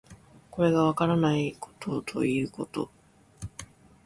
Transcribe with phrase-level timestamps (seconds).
[0.49, 2.89] これがわからないことということ